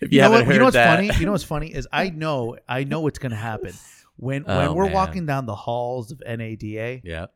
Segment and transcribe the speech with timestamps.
[0.00, 1.10] If you, know haven't what, you know what's that, funny?
[1.18, 3.72] You know what's funny is I know I know what's gonna happen
[4.16, 4.92] when oh, when Oh, we're man.
[4.92, 7.00] walking down the halls of NADA.
[7.04, 7.26] yeah.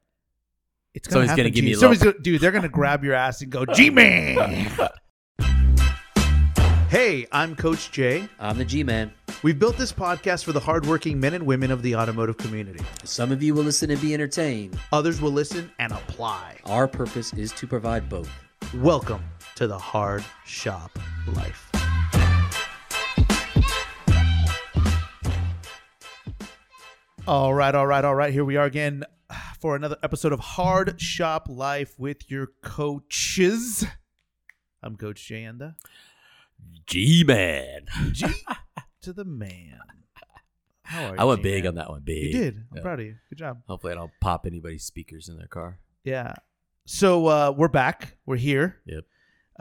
[0.94, 1.76] It's gonna Somebody's gonna to give me you.
[1.76, 2.40] a Somebody's gonna, dude.
[2.40, 4.70] They're gonna grab your ass and go, G man.
[6.88, 8.28] hey, I'm Coach Jay.
[8.38, 9.10] I'm the G Man.
[9.42, 12.84] We've built this podcast for the hardworking men and women of the automotive community.
[13.04, 14.78] Some of you will listen and be entertained.
[14.92, 16.58] Others will listen and apply.
[16.66, 18.30] Our purpose is to provide both.
[18.74, 19.24] Welcome
[19.56, 20.96] to the Hard Shop
[21.34, 21.71] Life.
[27.26, 28.32] All right, all right, all right.
[28.32, 29.04] Here we are again
[29.60, 33.86] for another episode of Hard Shop Life with your coaches.
[34.82, 35.76] I'm Coach Janda.
[36.86, 37.86] G man.
[38.10, 38.26] G
[39.02, 39.78] to the man.
[40.82, 41.20] How are you?
[41.20, 41.52] I went G-Man?
[41.58, 42.02] big on that one.
[42.04, 42.24] Big.
[42.24, 42.56] You did.
[42.70, 42.82] I'm Yeah.
[42.82, 43.14] proud of you.
[43.30, 43.62] Good job.
[43.66, 45.78] Hopefully, I don't pop anybody's speakers in their car.
[46.04, 46.34] Yeah.
[46.84, 48.16] So uh, we're back.
[48.26, 48.80] We're here.
[48.86, 49.04] Yep.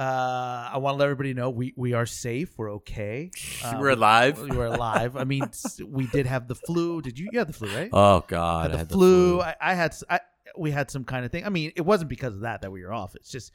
[0.01, 2.53] Uh, I want to let everybody know we, we are safe.
[2.57, 3.29] We're okay.
[3.63, 4.39] Uh, We're alive.
[4.41, 5.15] We were alive.
[5.15, 5.43] I mean,
[5.85, 6.99] we did have the flu.
[7.03, 7.29] Did you?
[7.31, 7.89] You had the flu, right?
[7.93, 9.39] Oh God, had the, I had flu.
[9.41, 9.95] I, I had.
[10.09, 10.19] I,
[10.57, 11.45] we had some kind of thing.
[11.45, 13.13] I mean, it wasn't because of that that we were off.
[13.15, 13.51] It's just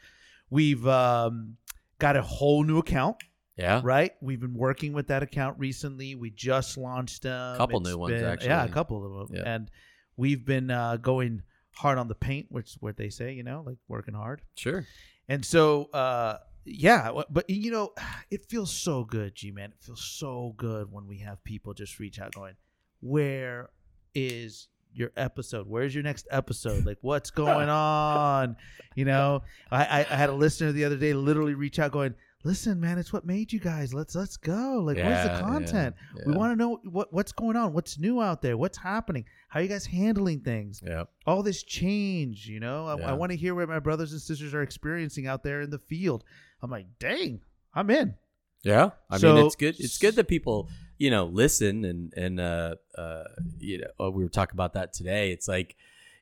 [0.48, 1.56] we've um,
[1.98, 3.16] got a whole new account,
[3.56, 3.80] Yeah.
[3.82, 4.12] right?
[4.20, 6.14] We've been working with that account recently.
[6.14, 7.56] We just launched them.
[7.56, 9.36] Couple It's new ones, been- Yeah, a couple of them.
[9.36, 9.54] Yeah.
[9.54, 9.70] And
[10.16, 11.42] we've been uh, going
[11.72, 14.42] hard on the paint, which is what they say, you know, like working hard.
[14.54, 14.86] Sure.
[15.28, 17.92] And so, uh, yeah, but you know,
[18.30, 19.70] it feels so good, G man.
[19.70, 22.54] It feels so good when we have people just reach out going,
[23.00, 23.70] Where
[24.14, 25.66] is your episode?
[25.68, 26.84] Where's your next episode?
[26.86, 28.56] Like, what's going on?
[28.94, 32.14] You know, I, I, I had a listener the other day literally reach out going,
[32.44, 33.92] Listen, man, it's what made you guys.
[33.92, 34.82] Let's let's go.
[34.84, 35.96] Like, where's Yeah, the yeah, content?
[36.26, 39.60] We want to know what what's going on, what's new out there, what's happening, how
[39.60, 41.04] you guys handling things Yeah.
[41.26, 42.86] all this change, you know.
[42.86, 43.10] I, Yeah.
[43.10, 45.78] I want to hear what my brothers and sisters are experiencing out there in the
[45.80, 46.22] field.
[46.62, 47.40] I'm like, dang,
[47.74, 48.14] I'm in.
[48.62, 48.90] Yeah.
[49.10, 49.80] I So- mean, it's good.
[49.80, 53.24] It's good that people, you know, listen and and uh uh
[53.58, 55.32] you know uh, we were talking about that today.
[55.32, 55.74] It's like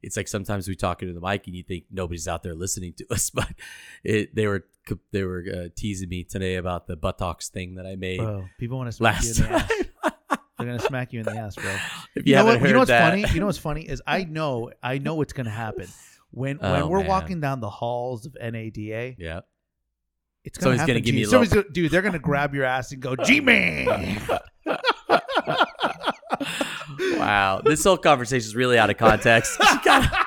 [0.04, 2.92] it's like sometimes we talk into the mic and you think nobody's out there listening
[2.94, 3.48] to us, but
[4.04, 4.64] it they were
[5.12, 8.76] they were uh, teasing me today about the buttocks thing that I made Bro, people
[8.78, 9.70] want to smack last you in the ass.
[10.58, 11.64] They're gonna smack you in the ass, bro.
[12.14, 12.60] if You, you, know what?
[12.62, 13.24] You know what's that, funny?
[13.34, 15.88] You know what's funny is I know I know what's gonna happen
[16.30, 17.08] when when Oh, we're man.
[17.08, 19.16] walking down the halls of NADA.
[19.18, 19.40] yeah.
[20.44, 21.90] It's gonna Somebody's happen gonna give me a Somebody's gonna, dude.
[21.90, 23.86] They're gonna grab your ass and go, G man.
[27.18, 29.58] Wow, this whole conversation is really out of context.
[29.72, 30.26] You gotta-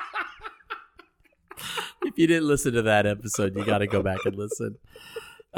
[2.02, 4.76] if you didn't listen to that episode, you got to go back and listen.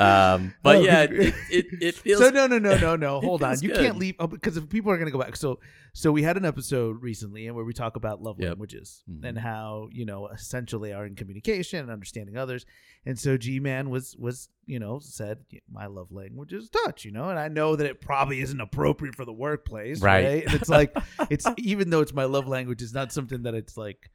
[0.00, 2.20] Um, but No, yeah, because- it, it, it feels.
[2.20, 3.20] so no, no, no, no, no.
[3.22, 3.60] Hold on.
[3.60, 3.78] You good.
[3.78, 5.36] can't leave oh, because if people are going to go back.
[5.36, 5.60] So,
[5.92, 8.48] so we had an episode recently, and where we talk about love Yep.
[8.48, 9.24] languages Mhm.
[9.28, 12.64] and how you know essentially are in communication and understanding others.
[13.04, 15.38] And so G Man was was you know said
[15.70, 17.04] my love language is touch.
[17.04, 20.24] You know, and I know that it probably isn't appropriate for the workplace, Right.
[20.24, 20.44] right?
[20.46, 20.96] And it's like
[21.28, 24.10] it's even though it's my love language, it's not something that it's like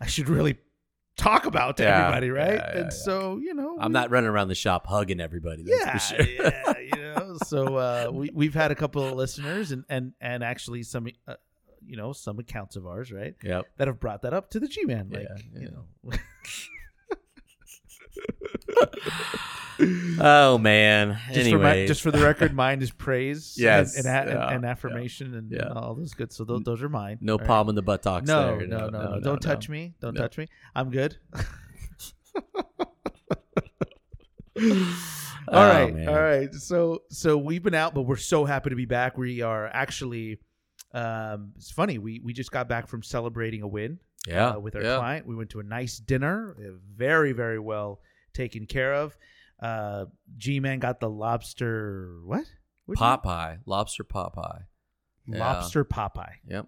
[0.00, 0.58] I should really
[1.16, 2.54] talk about to Yeah, everybody, right?
[2.54, 5.62] yeah, yeah, and so you know, I'm we- not running around the shop hugging everybody.
[5.66, 6.22] Yeah, sure.
[6.22, 7.36] yeah, you know.
[7.46, 11.34] So uh, we we've had a couple of listeners and and and actually some uh,
[11.86, 13.66] you know some accounts of ours right Yep.
[13.76, 16.12] that have brought that up to the G man like Yeah, you know
[20.20, 21.18] Oh man.
[21.32, 24.64] just for my, just for the record mine is praise Yes, and, and, yeah, and
[24.64, 25.66] affirmation and, yeah.
[25.66, 27.46] and all those good so those, those are mine no right?
[27.46, 28.26] palm in the buttocks.
[28.28, 28.66] no, there.
[28.68, 29.94] no, no, no, Don't touch me.
[30.00, 30.20] Don't No.
[30.22, 30.46] touch me.
[30.76, 31.16] I'm good.
[34.56, 34.74] all
[35.48, 36.08] Oh, right, man.
[36.08, 36.54] all right.
[36.54, 39.18] So, so we've been out, but we're so happy to be back.
[39.18, 40.38] We are actually.
[40.92, 41.98] Um, it's funny.
[41.98, 43.98] We we just got back from celebrating a win
[44.28, 44.50] Yeah.
[44.50, 44.96] uh, with our yeah.
[44.98, 45.26] client.
[45.26, 48.00] We went to a nice dinner, uh, very very well
[48.34, 49.16] taken care of.
[49.60, 50.06] Uh,
[50.36, 52.18] G Man got the lobster.
[52.24, 52.44] What?
[52.86, 54.04] What'd pie, lobster.
[55.26, 55.38] Yeah.
[55.38, 56.34] Lobster Popeye.
[56.48, 56.66] Yep.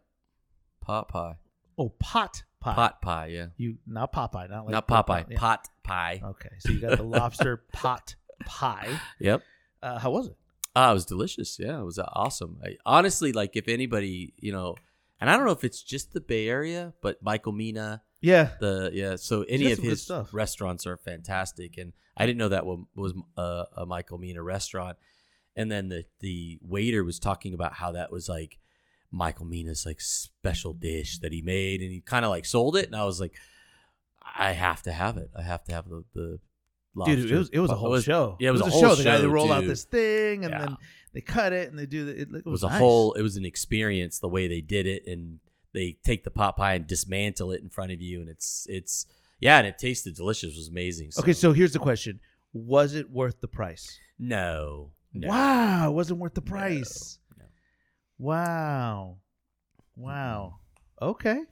[0.81, 1.34] Pot pie.
[1.76, 2.75] Oh, pot pie.
[2.75, 3.26] Pot pie.
[3.26, 3.47] Yeah.
[3.56, 5.26] You not Popeye, not like Not pot Popeye.
[5.31, 5.38] Yeah.
[5.38, 6.22] Pot pie.
[6.25, 8.99] Okay, so you got the lobster pot pie.
[9.19, 9.43] Yep.
[9.82, 10.37] Uh, how was it?
[10.75, 11.59] Ah, it was delicious.
[11.59, 12.58] Yeah, it was uh, awesome.
[12.64, 14.76] I, honestly, like if anybody, you know,
[15.20, 18.90] and I don't know if it's just the Bay Area, but Michael Mina, Yeah, the
[18.92, 20.32] yeah, so any of his stuff.
[20.32, 24.96] restaurants are fantastic, and I didn't know that was, was a, a Michael Mina restaurant.
[25.54, 28.58] And then the the waiter was talking about how that was like
[29.10, 32.86] Michael Mina's like special dish that he made, and he kind of like sold it,
[32.86, 33.34] and I was like,
[34.38, 35.30] I have to have it.
[35.36, 36.38] I have to have the the.
[37.04, 38.36] dude, it was it was a whole show.
[38.40, 38.88] Yeah, it was, a, a whole show.
[38.90, 38.94] show.
[38.96, 40.58] The guy they roll out this thing and Yeah.
[40.60, 40.76] then
[41.12, 42.78] they cut it and they do the, it, it it was a nice.
[42.78, 45.38] whole it was an experience the way they did it and
[45.76, 49.06] they take the pot pie and dismantle it in front of you and it's it's
[49.40, 52.19] yeah and it tasted delicious it was amazing Okay, so here's the question:
[52.55, 53.99] Was it worth the price?
[54.19, 55.28] no No.
[55.28, 57.19] Wow, it wasn't worth the price.
[57.38, 57.44] No.
[58.19, 59.19] Wow.
[59.94, 60.56] Wow.
[61.00, 61.43] Okay.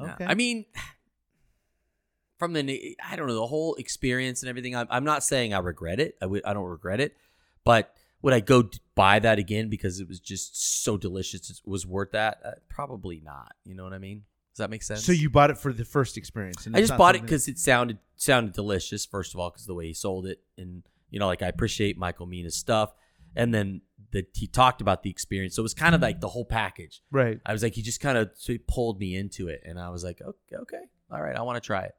[0.00, 0.24] Okay.
[0.24, 0.64] I mean,
[2.38, 4.76] from the I don't know the whole experience and everything.
[4.76, 6.16] I'm, I'm not saying I regret it.
[6.22, 7.16] I I don't regret it,
[7.64, 11.50] but would I go buy that again because it was just so delicious?
[11.50, 12.38] It was worth that?
[12.44, 13.52] Uh, probably not.
[13.64, 14.22] You know what I mean?
[14.52, 15.04] Does that make sense?
[15.04, 16.66] so you bought it for the first experience.
[16.72, 19.04] I just bought it because it sounded sounded delicious.
[19.04, 21.98] First of all, because the way he sold it, and you know, like I appreciate
[21.98, 22.94] Michael Mina's stuff,
[23.34, 23.82] and then
[24.12, 25.56] that he talked about the experience.
[25.56, 27.02] So it was kind of like the whole package.
[27.10, 27.38] right.
[27.44, 29.90] I was like, he just kind of so he pulled me into it, and I
[29.90, 31.94] was like, okay, okay, all right, I want to try it.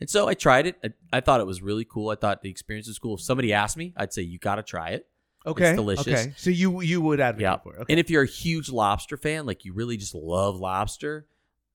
[0.00, 0.76] And so I tried it.
[0.82, 2.08] I, I thought it was really cool.
[2.08, 3.14] I thought the experience was cool.
[3.14, 5.06] If somebody asked me, I'd say you got to try it.
[5.46, 5.74] Okay.
[5.74, 6.06] delicious.
[6.06, 6.32] Okay.
[6.36, 7.56] So you you would advocate Yeah.
[7.58, 7.80] for it.
[7.82, 7.92] Okay.
[7.94, 11.26] And if you're a huge lobster fan, like you really just love lobster,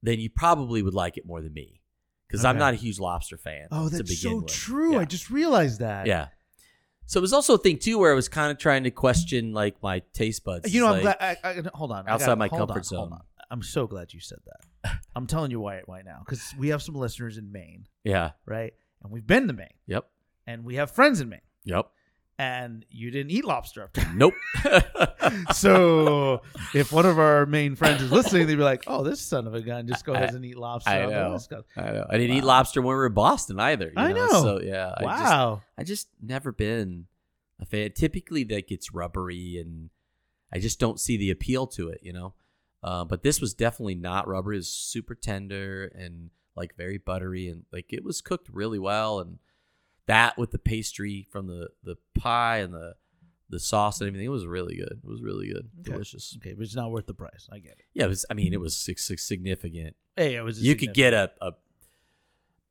[0.04, 1.82] then you probably would like it more than me
[2.28, 3.68] because I'm not a huge lobster fan.
[3.72, 4.48] oh, that's so with.
[4.48, 4.94] true.
[4.94, 5.00] Yeah.
[5.00, 6.06] I just realized that.
[6.08, 6.28] Yeah.
[7.08, 9.54] So it was also a thing too where I was kind of trying to question
[9.54, 10.74] like my taste buds.
[10.74, 11.18] You know, I'm glad.
[11.20, 12.08] I, I, hold on.
[12.08, 13.14] Outside gotta- my comfort on, hold zone.
[13.14, 13.22] on.
[13.52, 14.40] I'm so glad you said
[14.84, 14.96] that.
[15.16, 18.32] I'm telling you why right now because we have some listeners in Maine, Yeah.
[18.46, 18.74] right?
[19.04, 20.08] And we've been to Maine, Yep.
[20.48, 21.88] and we have friends in Maine, Yep.
[22.38, 23.90] And you didn't eat lobster.
[24.14, 24.34] Nope.
[25.54, 26.42] so
[26.74, 29.54] if one of our Maine friends is listening, they'd be like, "Oh, this son of
[29.54, 31.38] a gun just goes I- and eat lobster." I know.
[31.78, 32.06] I know.
[32.10, 33.86] I didn't eat lobster when we were in Boston either.
[33.88, 34.28] you I know.
[34.30, 34.94] So yeah.
[34.98, 35.62] I just, Wow.
[35.78, 37.06] I just never been
[37.62, 37.92] a fan.
[37.94, 39.90] Typically, that gets rubbery, and
[40.52, 42.00] I just don't see the appeal to it.
[42.04, 42.34] You know,
[42.84, 44.58] uh, but this was definitely not rubbery.
[44.58, 49.20] It was super tender and like very buttery, and like it was cooked really well.
[49.20, 49.40] And
[50.08, 52.96] that with the pastry from the the pie and the
[53.50, 55.00] the sauce and everything, it was really good.
[55.04, 55.92] It was really good, Okay.
[55.92, 56.36] delicious.
[56.42, 57.48] okay, but it's not worth the price.
[57.52, 57.86] I get it.
[57.94, 58.26] Yeah, it was.
[58.30, 59.96] I mean, it was sig- sig- significant.
[60.16, 60.62] Hey, it was.
[60.62, 61.54] You could get a, a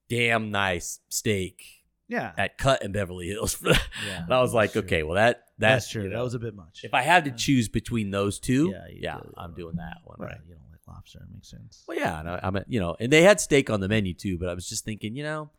[0.09, 1.63] damn nice steak
[2.09, 2.33] yeah.
[2.37, 3.57] at Cut in Beverly Hills.
[4.07, 4.83] Yeah, And I was like, true.
[4.83, 6.03] okay, well that That's that's true.
[6.05, 6.81] you That was a bit much.
[6.85, 9.33] if I had to choose between those two, Yeah, yeah, do.
[9.39, 10.17] I'm doing that one.
[10.19, 10.39] well, Right.
[10.47, 11.21] you don't like lobster.
[11.21, 11.85] It makes sense.
[11.89, 14.37] Well, yeah, and I, I'm you know, and they had steak on the menu too,
[14.37, 15.51] but I was just thinking, you know,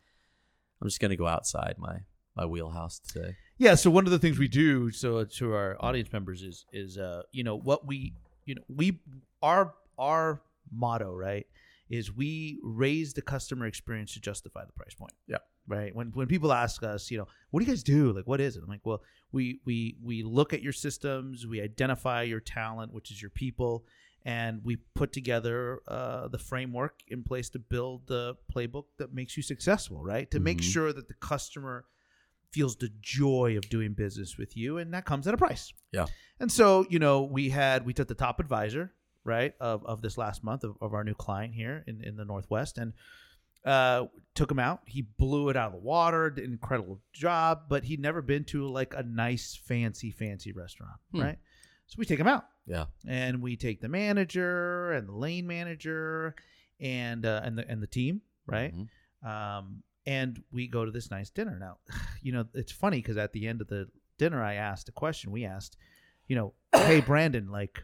[0.86, 2.02] I'm just gonna go outside my
[2.38, 3.36] my wheelhouse today.
[3.58, 7.00] Yeah, so one of the things we do so to our audience members is is
[7.00, 8.14] uh you know what we
[8.46, 9.00] you know we
[9.42, 11.48] our our motto, right,
[11.90, 15.14] is we raise the customer experience to justify the price point.
[15.28, 15.38] Yeah.
[15.68, 15.96] Right?
[15.96, 18.14] When when people ask us, you know, what do you guys do?
[18.14, 18.62] Like what is it?
[18.62, 19.02] I'm like, well,
[19.32, 23.86] we we we look at your systems, we identify your talent, which is your people,
[24.26, 29.38] and we put together uh, the framework in place to build the playbook that makes
[29.38, 30.30] you successful, right?
[30.32, 30.74] To make Mhm.
[30.74, 31.86] sure that the customer
[32.52, 35.72] feels the joy of doing business with you, and that comes at a price.
[35.92, 36.08] Yeah.
[36.40, 38.94] And so, you know, we had we took the top advisor,
[39.24, 42.26] right, of, of this last month of, of our new client here in, in the
[42.26, 42.94] Northwest and
[43.66, 44.06] uh
[44.36, 44.82] took him out.
[44.86, 48.44] He blew it out of the water, did an incredible job, but he'd never been
[48.46, 51.22] to like a nice, fancy, fancy restaurant, Hmm.
[51.22, 51.40] right?
[51.88, 52.86] So we take them out Yeah.
[53.08, 56.36] and we take the manager and the lane manager
[56.80, 58.74] and uh, and the and the team, right?
[58.74, 59.28] Mhm.
[59.28, 61.58] um, and we go to this nice dinner.
[61.60, 61.78] Now,
[62.22, 63.88] you know, it's funny because at the end of the
[64.18, 65.32] dinner, I asked a question.
[65.32, 65.78] We asked,
[66.28, 67.84] you know, hey Brandon, like,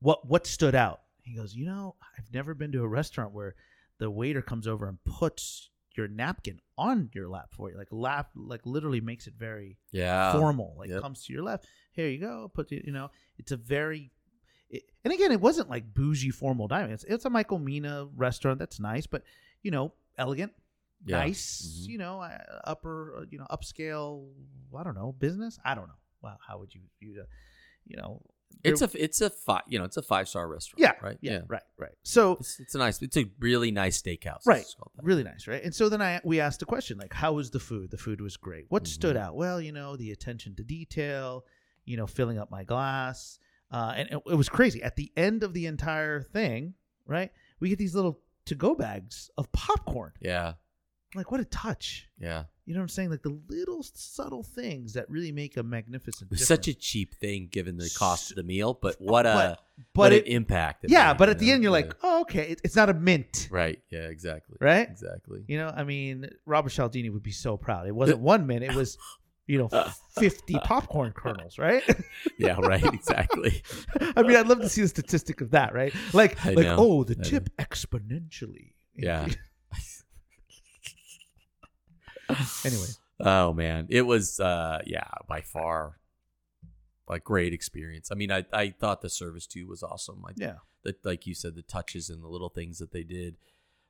[0.00, 1.02] what what stood out?
[1.22, 3.54] He goes, you know, I've never been to a restaurant where
[3.98, 8.30] the waiter comes over and puts your napkin on your lap for you, like lap,
[8.34, 10.32] like literally makes it very Yeah.
[10.32, 10.74] formal.
[10.78, 11.02] Like yep.
[11.02, 11.66] comes to your left.
[11.92, 12.50] Here you go.
[12.54, 12.84] Put it.
[12.86, 14.12] You know, it's a very.
[14.70, 16.92] It, and again, it wasn't like bougie formal dining.
[16.92, 18.58] It's, it's a Michael Mina restaurant.
[18.60, 19.24] That's nice, but
[19.62, 20.52] you know, elegant,
[21.04, 21.18] Yeah.
[21.18, 21.82] nice.
[21.84, 21.88] Mhm.
[21.88, 22.20] You know,
[22.64, 23.16] upper.
[23.16, 24.28] uh, You know, upscale.
[24.76, 25.58] I don't know business.
[25.64, 25.94] I don't know.
[26.22, 27.26] Wow, how would you the,
[27.84, 28.22] you know,
[28.62, 30.80] It's a it's a five you know it's a five star restaurant.
[30.80, 31.16] yeah, Right.
[31.22, 31.92] yeah, right, right.
[32.02, 33.00] So It's, it's a nice.
[33.00, 34.44] It's a really nice steakhouse.
[34.46, 34.60] Right.
[34.60, 35.04] It's called that.
[35.04, 35.62] really nice, right?
[35.64, 37.90] And so then I we asked a question like, how was the food?
[37.90, 38.66] The food was great.
[38.68, 39.20] What stood Mhm.
[39.20, 39.36] out?
[39.36, 41.44] Well, you know, the attention to detail,
[41.86, 43.38] you know, filling up my glass,
[43.70, 44.82] uh, and it, it was crazy.
[44.82, 46.74] At the end of the entire thing,
[47.06, 47.30] right,
[47.60, 50.12] we get these little to go bags of popcorn.
[50.20, 50.54] Yeah.
[51.14, 52.08] Like, what a touch!
[52.20, 52.44] Yeah.
[52.70, 53.10] You know what I'm saying?
[53.10, 56.30] Like the little subtle things that really make a magnificent.
[56.30, 59.48] It's such a cheap thing given the cost of the meal, but what a but,
[59.48, 59.58] what
[59.92, 60.84] but an it, impact.
[60.84, 61.54] it yeah, made, but at the know?
[61.54, 61.84] end you're Yeah.
[61.86, 63.80] like, oh, okay, it, it's not a mint, right.
[63.90, 64.02] Yeah.
[64.06, 64.56] Exactly.
[64.60, 64.88] right?
[64.88, 65.42] Exactly.
[65.48, 67.88] You know, I mean, Robert Cialdini would be so proud.
[67.88, 68.96] It wasn't one mint; it was,
[69.48, 69.90] you know, uh.
[70.16, 71.82] fifty popcorn kernels, right?
[72.38, 72.54] Yeah.
[72.60, 72.84] Right.
[72.84, 73.64] Exactly.
[74.16, 75.92] I mean, I'd love to see the statistic of that, right?
[76.12, 76.76] Like, I like, know.
[76.78, 78.74] oh, the I tip exponentially.
[78.94, 79.26] Yeah.
[82.64, 82.86] anyway,
[83.20, 85.98] Oh man, it was uh yeah by far
[87.08, 88.10] a great experience.
[88.12, 90.22] I mean, I I thought the service too was awesome.
[90.22, 93.36] Like yeah, the, like you said, the touches and the little things that they did.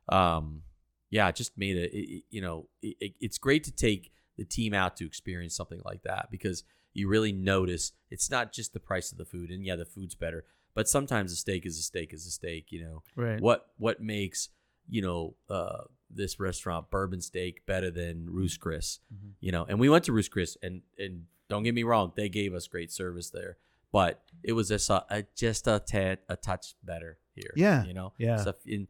[0.09, 0.63] Um,
[1.09, 1.91] yeah, it just made it.
[1.93, 6.01] it- you know, it- it's great to take the team out to experience something like
[6.03, 9.75] that because you really notice it's not just the price of the food, and yeah,
[9.75, 12.71] the food's better, but sometimes a steak is a steak is a steak.
[12.71, 13.39] You know, Right.
[13.39, 14.49] what what makes
[14.91, 18.99] you know uh, this restaurant bourbon steak better than Ruth's Chris?
[19.11, 19.31] Mhm.
[19.39, 22.29] You know, and we went to Ruth's Chris, and and don't get me wrong, they
[22.29, 23.57] gave us great service there,
[23.91, 27.53] but it was just a, a just a tad a touch better here.
[27.55, 28.37] Yeah, you know, yeah.
[28.37, 28.87] stuff in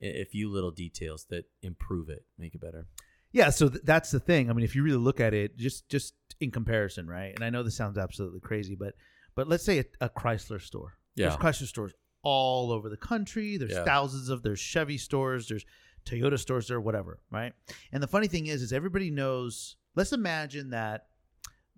[0.00, 2.86] a few little details that improve it, make it better.
[3.30, 4.50] Yeah, so th- that's the thing.
[4.50, 7.32] I mean, if you really look at it, just just in comparison, right?
[7.34, 8.94] And I know this sounds absolutely crazy, but
[9.34, 10.98] but let's say a, a Chrysler store.
[11.14, 11.28] Yeah.
[11.28, 11.92] There's Chrysler stores
[12.22, 13.56] all over the country.
[13.56, 13.84] There's Yeah.
[13.84, 15.64] thousands of there's Chevy stores, there's
[16.04, 17.52] Toyota stores there, whatever, right?
[17.92, 19.76] And the funny thing is, is everybody knows.
[19.94, 21.08] Let's imagine that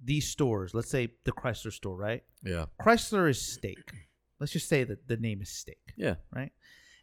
[0.03, 2.23] these stores, let's say the Chrysler store, right?
[2.43, 3.79] Yeah, Chrysler is steak.
[4.41, 6.53] Let's just say that the name is steak yeah, right?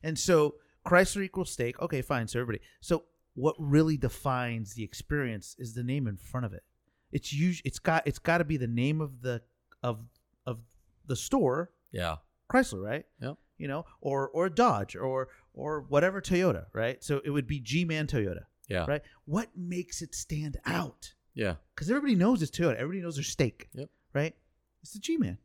[0.04, 0.56] And so
[0.86, 1.80] Chrysler equals steak.
[1.82, 2.28] Okay, fine.
[2.28, 2.64] So everybody.
[2.82, 6.64] So what really defines the experience is the name in front of it.
[7.12, 9.42] It's usually it's got it's got to be the name of the
[9.84, 10.00] of
[10.46, 10.60] of
[11.06, 12.18] the store yeah,
[12.52, 13.06] Chrysler, right?
[13.22, 13.38] Yep.
[13.58, 17.04] You know, or or Dodge or or whatever Toyota, right?
[17.04, 19.02] So it would be G-Man Toyota, yeah, right?
[19.26, 21.14] What makes it stand out?
[21.34, 22.76] yeah, Because everybody knows it's Toyota.
[22.76, 23.70] Everybody knows their steak.
[23.74, 23.90] Yep.
[24.14, 24.36] Right?
[24.82, 25.38] It's the G Man.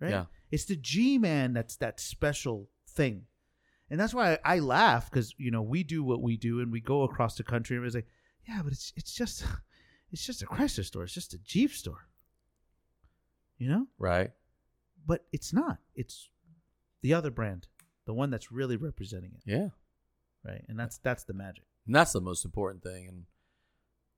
[0.00, 0.10] Right?
[0.10, 0.24] Yeah.
[0.50, 3.22] It's the G Man that's that special thing.
[3.90, 6.70] And that's why I, I laugh because, you know, we do what we do and
[6.70, 8.12] we go across the country and everybody's like,
[8.46, 9.44] yeah, but it's it's just
[10.12, 11.04] it's just a Chrysler store.
[11.04, 12.06] It's just a Jeep store.
[13.56, 13.86] You know?
[13.98, 14.30] right.
[15.08, 15.78] But it's not.
[15.96, 16.28] It's
[17.02, 17.66] the other brand,
[18.04, 19.42] the one that's really representing it.
[19.44, 19.68] Yeah.
[20.44, 20.62] Right.
[20.68, 21.64] And that's that's the magic.
[21.86, 23.08] And that's the most important thing.
[23.08, 23.24] And,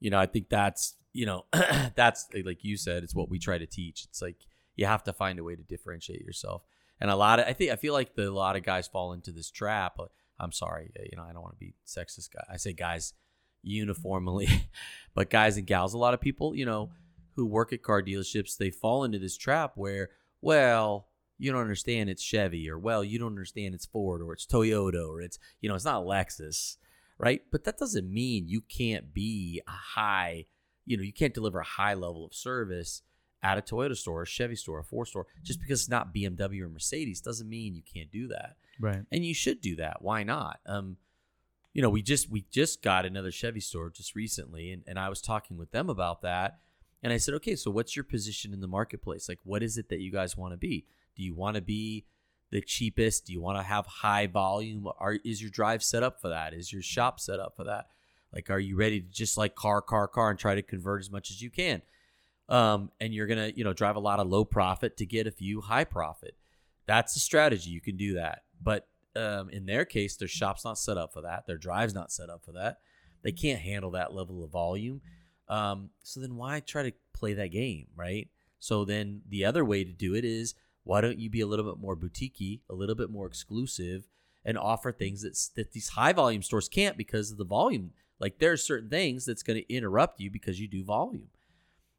[0.00, 1.46] you know, I think that's, you know,
[1.94, 4.04] that's like you said, it's what we try to teach.
[4.04, 4.44] It's like
[4.74, 6.62] you have to find a way to differentiate yourself.
[7.00, 9.12] And a lot of, I think, I feel like the, a lot of guys fall
[9.12, 9.98] into this trap.
[10.38, 12.44] I'm sorry, uh, you know, I don't want to be sexist guy.
[12.50, 13.14] I say guys
[13.62, 14.48] uniformly,
[15.14, 16.90] but guys and gals, a lot of people, you know,
[17.36, 21.06] who work at car dealerships, they fall into this trap where, well,
[21.38, 25.08] you don't understand it's Chevy, or well, you don't understand it's Ford, or it's Toyota,
[25.08, 26.76] or it's, you know, it's not Lexus
[27.20, 27.42] right?
[27.52, 30.46] But that doesn't mean you can't be a high,
[30.86, 33.02] you know, you can't deliver a high level of service
[33.42, 35.26] at a Toyota store, a Chevy store, a Ford store.
[35.42, 38.56] Just because it's not BMW or Mercedes doesn't mean you can't do that.
[38.80, 39.02] Right.
[39.12, 40.00] And you should do that.
[40.00, 40.60] Why not?
[40.66, 40.96] Um,
[41.74, 45.08] you know, we just we just got another Chevy store just recently, and, and I
[45.08, 46.58] was talking with them about that.
[47.02, 49.28] And I said, okay, so what's your position in the marketplace?
[49.28, 50.84] Like, what is it that you guys want to be?
[51.16, 52.04] Do you want to be
[52.50, 53.26] the cheapest?
[53.26, 54.88] Do you want to have high volume?
[54.98, 56.52] Are is your drive set up for that?
[56.52, 57.86] Is your shop set up for that?
[58.32, 61.10] Like, are you ready to just like car, car, car, and try to convert as
[61.10, 61.82] much as you can?
[62.48, 65.30] Um, and you're gonna, you know, drive a lot of low profit to get a
[65.30, 66.36] few high profit.
[66.86, 67.70] That's a strategy.
[67.70, 71.22] You can do that, but um, in their case, their shop's not set up for
[71.22, 71.46] that.
[71.46, 72.78] Their drive's not set up for that.
[73.22, 75.00] They can't handle that level of volume.
[75.50, 78.28] Um, so then why try to play that game, right?
[78.60, 80.54] So then the other way to do it is
[80.84, 84.06] why don't you be a little bit more boutiquey, a little bit more exclusive,
[84.44, 87.90] and offer things that that these high volume stores can't because of the volume.
[88.18, 91.28] Like there are certain things that's going to interrupt you because you do volume,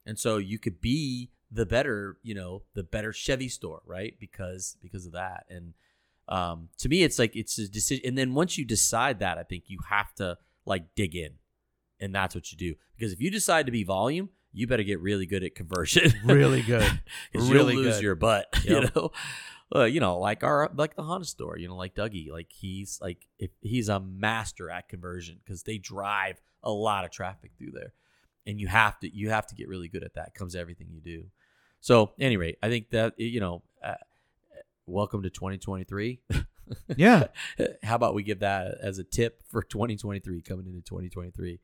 [0.05, 4.15] and so you could be the better, you know, the better Chevy store, right?
[4.19, 5.73] Because because of that, and
[6.27, 8.05] um, to me, it's like it's a decision.
[8.07, 11.33] And then once you decide that, I think you have to like dig in,
[12.01, 12.75] and that's what you do.
[12.97, 16.11] Because if you decide to be volume, you better get really good at conversion.
[16.25, 16.99] Really good.
[17.31, 18.03] because Really you'll lose good.
[18.03, 18.47] your butt.
[18.63, 19.11] You know,
[19.73, 21.57] uh, you know, like our like the Honda store.
[21.57, 25.77] You know, like Dougie, like he's like if he's a master at conversion because they
[25.77, 27.93] drive a lot of traffic through there,
[28.45, 30.29] and you have to you have to get really good at that.
[30.29, 31.25] It comes everything you do.
[31.79, 33.93] So, anyway, I think that you know, uh,
[34.85, 36.19] welcome to 2023.
[36.95, 37.27] Yeah.
[37.83, 41.59] How about we give that as a tip for 2023 coming into 2023?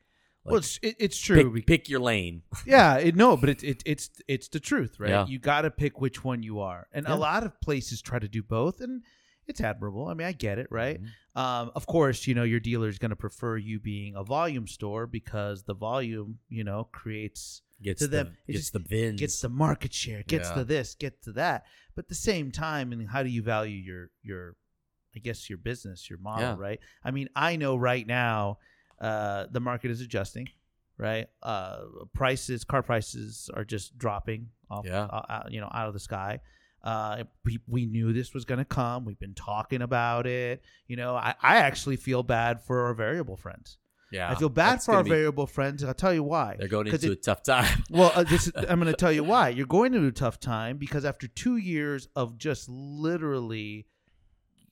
[0.48, 1.54] Like, well, it's it, it's true.
[1.54, 2.42] pick, pick your lane.
[2.66, 5.10] Yeah, it, no, but it, it, it's it's the truth, right?
[5.10, 5.27] Yeah.
[5.27, 7.13] You got to pick which one you are, and Yeah.
[7.13, 9.04] a lot of places try to do both, and
[9.46, 10.08] it's admirable.
[10.08, 11.00] I mean, I get it, right?
[11.01, 11.39] Mhm.
[11.42, 14.68] Um, of course, you know your dealer is going to prefer you being a volume
[14.68, 19.20] store because the volume, you know, creates Gets to the, them, it gets the VINs.
[19.20, 20.56] gets the market share, gets Yeah.
[20.56, 21.66] the this, gets to that.
[21.96, 24.56] But at the same time, and how do you value your your,
[25.16, 26.56] I guess your business, your model, Yeah.
[26.58, 26.80] right?
[27.04, 28.58] I mean, I know right now,
[29.00, 30.48] uh, the market is adjusting,
[30.98, 31.27] right?
[31.44, 31.82] Uh,
[32.13, 35.04] prices, car prices are just dropping off, Yeah.
[35.06, 36.39] uh, you know, out of the sky.
[36.84, 39.04] Uh, we, we knew this was going to come.
[39.04, 40.62] We've been talking about it.
[40.88, 43.77] You know, I, I actually feel bad for our variable friends.
[44.12, 45.82] yeah, I feel bad for our be- variable friends.
[45.82, 46.56] and I'll tell you why.
[46.58, 47.84] They're going into it- a tough time.
[47.89, 49.50] well, uh, this is, I'm going to tell you why.
[49.50, 53.88] You're going into a tough time because after two years of just literally,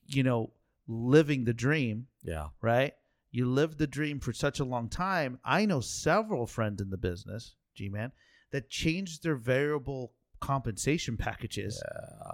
[0.06, 0.52] you know,
[0.88, 2.94] living the dream, yeah, right?
[3.36, 5.38] You lived the dream for such a long time.
[5.44, 8.12] I know several friends in the business, G Man,
[8.50, 12.32] that changed their variable compensation packages Yeah.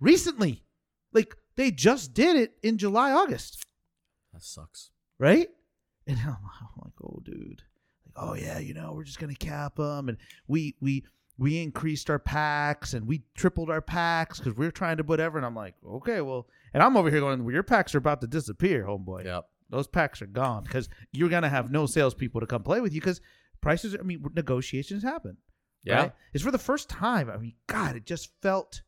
[0.00, 0.64] recently.
[1.12, 3.62] Like they just did it in July, August,
[4.32, 4.90] That sucks.
[5.18, 5.48] right?
[6.06, 6.28] And I'm,
[6.60, 7.62] I'm like, oh, dude,
[8.06, 11.04] like, oh yeah, you know, we're just gonna cap them, and we we
[11.36, 15.36] we increased our packs and we tripled our packs because we are trying to whatever.
[15.36, 18.22] And I'm like, okay, well, and I'm over here going, well, your packs are about
[18.22, 19.24] to disappear, homeboy.
[19.26, 19.46] Yep.
[19.70, 23.00] Those packs are gone because you're gonna have no salespeople to come play with you
[23.00, 23.20] because
[23.60, 23.94] prices.
[23.98, 25.36] I mean, negotiations happen.
[25.84, 25.96] Yeah.
[25.96, 26.12] right?
[26.32, 27.30] It's for the first time.
[27.30, 28.82] I mean, God, it just felt.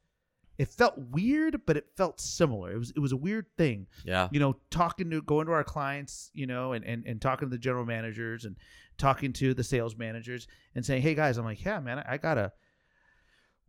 [0.59, 2.73] It felt weird, but it felt similar.
[2.73, 4.29] It was it was a weird thing Yeah.
[4.31, 7.51] you know, talking to going to our clients, you know, and, and, and talking to
[7.51, 8.57] the general managers and
[8.99, 12.17] talking to the sales managers and saying, Hey guys, I'm like, yeah, man, I, I
[12.19, 12.53] gotta,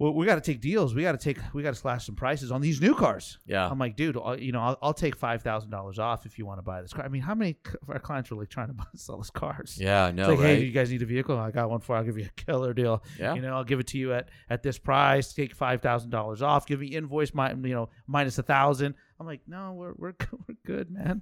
[0.02, 0.96] well, we gotta take deals.
[0.96, 3.38] We gotta take, we gotta slash some prices on these new cars.
[3.46, 3.68] Yeah.
[3.70, 6.64] I'm like, dude, I'll, you know, I'll, I'll take $5,000 off if you want to
[6.64, 7.06] buy this car.
[7.06, 9.78] I mean, how many of our clients were like trying to buy, sell us cars?
[9.80, 10.06] Yeah.
[10.06, 10.40] I It's like, right?
[10.58, 11.38] hey, you guys need a vehicle?
[11.38, 11.94] I got one for.
[11.96, 12.00] you.
[12.00, 13.04] I'll give you a killer deal.
[13.20, 13.36] yeah.
[13.36, 15.34] You know, I'll give it to you at at this price.
[15.34, 16.66] Take five thousand dollars off.
[16.66, 18.96] Give me invoice, my you know, minus a thousand.
[19.20, 20.14] I'm like, no, we're we're
[20.48, 21.22] we're good, man.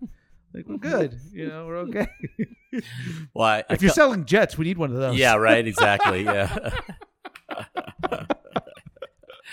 [0.54, 1.20] Like we're good.
[1.34, 2.08] You know, we're okay.
[3.34, 5.18] well, I, I if you're co- selling jets, we need one of those.
[5.18, 5.36] yeah.
[5.36, 5.68] Right.
[5.68, 6.24] Exactly.
[6.24, 6.70] Yeah.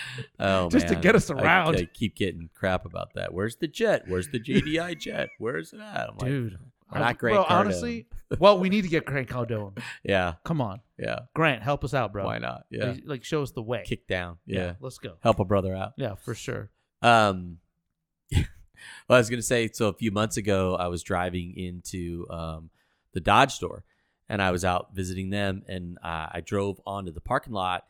[0.39, 1.75] oh Just to get us around.
[1.75, 3.33] I, keep getting crap about that.
[3.33, 4.03] Where's the jet?
[4.07, 5.29] Where's the JDI jet?
[5.39, 6.11] Where's it at?
[6.21, 6.57] Like, dude.
[6.93, 7.51] Not I- Grant Well, Cardone.
[7.51, 8.07] honestly,
[8.39, 9.77] well, we need to get Grant Cardone.
[10.03, 10.35] yeah.
[10.45, 11.19] Come on, Yeah.
[11.33, 12.25] Grant, help us out, bro.
[12.25, 12.65] Why not?
[12.69, 12.93] Yeah.
[13.05, 13.83] Like, show us the way.
[13.85, 14.37] Kick down.
[14.45, 14.75] Yeah.
[14.79, 15.15] let's go.
[15.21, 15.93] Help a brother out.
[15.97, 16.69] Yeah, for sure.
[17.01, 17.57] Um,
[18.31, 18.45] well,
[19.09, 19.69] I was gonna say.
[19.73, 22.69] So a few months ago, I was driving into um,
[23.13, 23.83] the Dodge store,
[24.29, 27.85] and I was out visiting them, and uh, I drove onto the parking lot,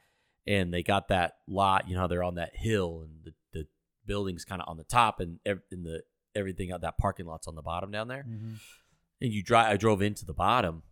[0.48, 1.88] and they got that lot.
[1.90, 3.68] You know, they're on that hill, and the the
[4.06, 6.04] building's kind of on the top, and ev- and the
[6.36, 8.26] everything out that parking lot's on the bottom down there.
[8.28, 9.72] And you drive.
[9.74, 10.84] I drove into the bottom,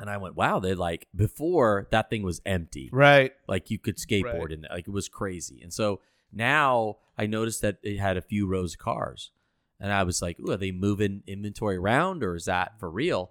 [0.00, 3.32] and I went, "Wow!" They like before that thing was empty Right.
[3.48, 4.52] like you could skateboard Right.
[4.52, 6.00] in it like it was crazy and so
[6.32, 9.30] now i noticed that it had a few rows of cars
[9.78, 13.30] and i was like Ooh, are they moving inventory around or is that for real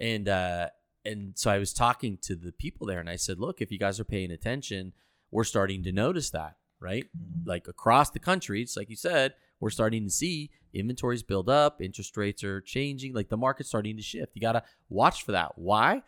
[0.00, 0.68] and uh
[1.04, 3.78] and so i was talking to the people there and i said look if you
[3.78, 4.92] guys are paying attention
[5.30, 7.06] we're starting to notice that right?
[7.44, 11.80] Like across the country it's like you said we're starting to see inventories build up
[11.80, 14.32] interest rates are changing like the market's starting to shift.
[14.34, 15.52] You got to watch for that.
[15.56, 16.02] Why?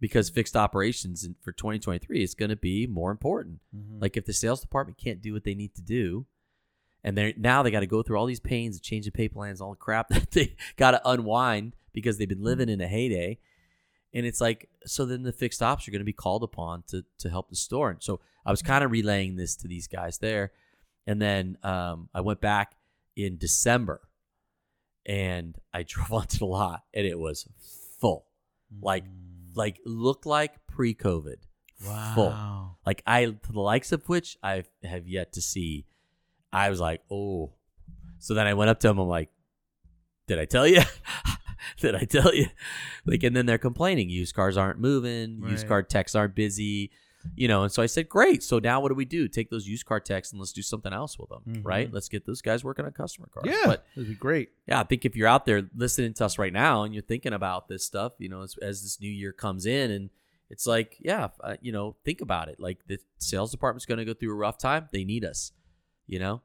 [0.00, 3.60] Because fixed operations for 2023 is going to be more important.
[3.76, 4.00] Mm-hmm.
[4.00, 6.26] like if the sales department can't do what they need to do
[7.04, 9.60] and they now they got to go through all these pains of changing pay plans
[9.60, 13.38] all the crap that they got to unwind because they've been living in a heyday
[14.14, 17.04] and it's like so then the fixed ops are going to be called upon to
[17.18, 20.18] to help the store and so i was kind of relaying this to these guys
[20.18, 20.52] there
[21.06, 22.74] and then um, i went back
[23.16, 24.00] in december
[25.06, 27.46] and i drove onto the lot and it was
[28.00, 28.26] full
[28.80, 29.04] like
[29.54, 31.36] like looked like pre-covid
[32.14, 32.76] full wow.
[32.86, 35.86] like I to the likes of which I have yet to see.
[36.52, 37.52] I was like, oh.
[38.18, 38.98] So then I went up to him.
[38.98, 39.30] I'm like,
[40.28, 40.82] did I tell you?
[41.80, 42.46] did I tell you?
[43.06, 44.08] Like, and then they're complaining.
[44.10, 45.42] Used cars aren't moving.
[45.48, 46.90] Used car techs aren't busy.
[47.36, 48.42] You know, and so I said, great.
[48.42, 49.28] So now what do we do?
[49.28, 51.60] Take those used car techs and let's do something else with them, Mhm.
[51.64, 51.92] right?
[51.92, 53.46] Let's get those guys working on customer cars.
[53.46, 54.48] Yeah, But it'd be great.
[54.66, 57.32] yeah, I think if you're out there listening to us right now and you're thinking
[57.32, 60.10] about this stuff, you know, as, as this new year comes in, and
[60.50, 62.58] it's like, yeah, uh, you know, think about it.
[62.58, 64.88] Like the sales department's going to go through a rough time.
[64.90, 65.52] They need us,
[66.08, 66.42] you know?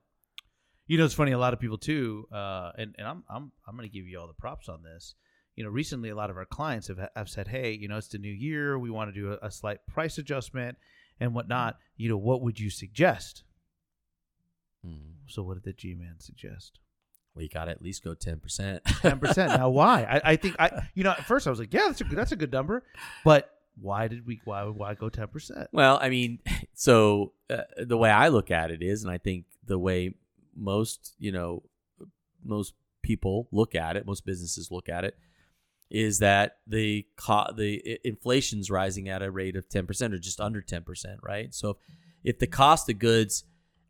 [0.87, 1.31] You know, it's funny.
[1.31, 4.19] A lot of people too, uh, and and I'm I'm I'm going to give you
[4.19, 5.15] all the props on this.
[5.55, 8.07] You know, recently a lot of our clients have have said, "Hey, you know, it's
[8.07, 8.79] the new year.
[8.79, 10.77] We want to do a, a slight price adjustment
[11.19, 11.77] and whatnot.
[11.97, 13.43] You know, what would you suggest?"
[14.85, 15.11] Hmm.
[15.27, 16.79] So, what did the G man suggest?
[17.37, 18.79] Well, you got to at least go 10%.
[19.01, 19.51] Ten percent.
[19.51, 20.03] now, why?
[20.03, 22.17] I, I think I, you know, at first I was like, "Yeah, that's a good,
[22.17, 22.83] that's a good number,"
[23.23, 24.41] but why did we?
[24.45, 25.67] Why why go ten percent?
[25.71, 26.39] Well, I mean,
[26.73, 30.15] so uh, the way I look at it is, and I think the way
[30.57, 31.63] most, you know,
[32.43, 35.17] most people look at it, most businesses look at it,
[35.89, 40.41] is that the co- the inflation's rising at a rate of ten percent or just
[40.41, 41.53] under ten percent, right?
[41.53, 41.77] So
[42.23, 43.43] if the cost of goods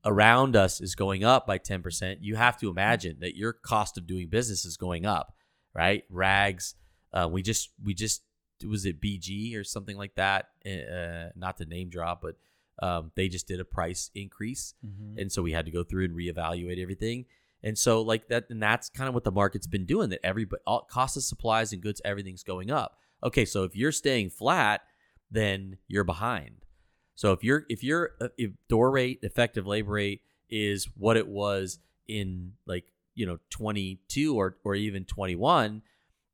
[0.06, 3.98] around us is going up by ten percent, you have to imagine that your cost
[3.98, 5.34] of doing business is going up,
[5.74, 6.04] right?
[6.10, 6.76] Rags,
[7.14, 8.22] uh, we just we just
[8.68, 10.50] was it BG or something like that?
[10.66, 12.36] Uh, not to name drop, but
[12.80, 14.74] um, they just did a price increase,
[15.18, 17.26] and so we had to go through and reevaluate everything.
[17.64, 20.10] And so like that, and that's kind of what the market's been doing.
[20.10, 22.98] That everybody, all cost of supplies and goods, everything's going up.
[23.24, 24.82] Okay, so if you're staying flat,
[25.32, 26.66] then you're behind.
[27.16, 31.80] So if you're if you're if door rate, effective labor rate is what it was
[32.08, 32.86] in like
[33.16, 35.82] you know 22 or or even 21,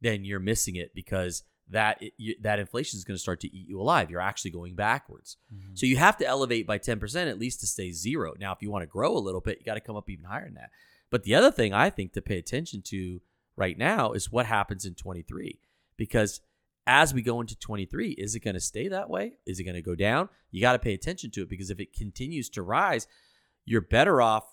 [0.02, 3.56] then you're missing it because that it, you, that inflation is going to start to
[3.56, 4.12] eat you alive.
[4.12, 5.38] You're actually going backwards.
[5.54, 5.76] Mm-hmm.
[5.76, 8.34] So you have to elevate by 10% at least to stay zero.
[8.40, 10.26] Now, if you want to grow a little bit, you got to come up even
[10.26, 10.72] higher than that.
[11.10, 13.22] But the other thing I think to pay attention to
[13.56, 15.60] right now is what happens in 23.
[15.96, 16.42] Because
[16.86, 19.34] as we go into 23, is it going to stay that way?
[19.46, 20.30] Is it going to go down?
[20.52, 23.08] You got to pay attention to it because if it continues to rise,
[23.66, 24.46] you're better off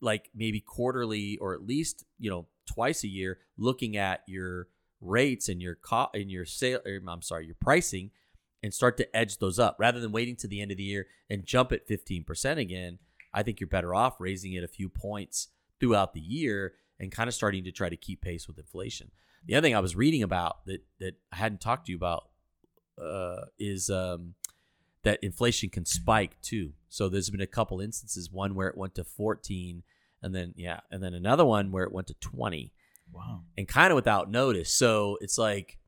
[0.00, 4.68] like maybe quarterly or at least, you know, twice a year looking at your
[5.00, 8.10] rates and your co- and your sale I'm sorry, your pricing
[8.62, 11.06] and start to edge those up rather than waiting to the end of the year
[11.30, 12.98] and jump at 15% again.
[13.32, 17.28] I think you're better off raising it a few points throughout the year and kind
[17.28, 19.10] of starting to try to keep pace with inflation.
[19.46, 22.28] The other thing I was reading about that that I hadn't talked to you about
[23.00, 24.34] uh, is um,
[25.04, 26.72] that inflation can spike too.
[26.88, 29.82] So there's been a couple instances, one where it went to 14,
[30.22, 32.72] and then yeah, and then another one where it went to 20,
[33.12, 33.42] Wow.
[33.56, 34.72] and kind of without notice.
[34.72, 35.78] So it's like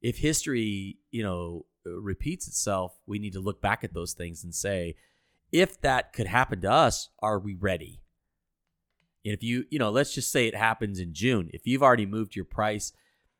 [0.00, 4.44] if history, you know, uh, repeats itself, we need to look back at those things
[4.44, 4.96] and say,
[5.52, 8.02] if that could happen to us, are we ready?
[9.24, 11.50] And if you, you know, let's just say it happens in June.
[11.52, 12.92] If you've already moved your price,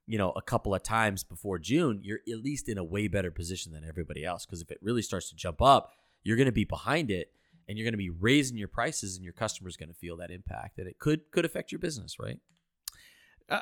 [0.06, 3.30] you know, a couple of times before June, you're at least in a way better
[3.30, 4.44] position than everybody else.
[4.44, 7.32] Because if it really starts to jump up, you're going to be behind it,
[7.68, 10.30] and you're going to be raising your prices, and your customers going to feel that
[10.30, 12.40] impact, and it could could affect your business, right?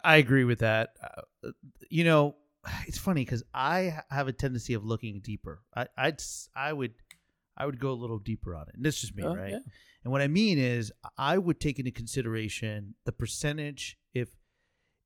[0.05, 0.91] I agree with that.
[1.03, 1.51] Uh,
[1.91, 2.37] you know,
[2.87, 5.63] it's funny because I have a tendency of looking deeper.
[5.75, 6.23] I, I'd
[6.55, 6.95] I would
[7.57, 8.75] I would go a little deeper on it.
[8.77, 9.51] And that's just me, Oh, right?
[9.51, 9.59] yeah.
[10.05, 14.29] And what I mean is, I would take into consideration the percentage if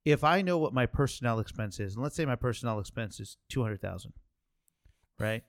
[0.04, 3.36] if I know what my personnel expense is, and let's say my personnel expense is
[3.48, 4.12] two hundred thousand,
[5.18, 5.44] right?